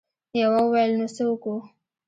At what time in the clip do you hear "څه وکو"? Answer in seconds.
1.15-1.53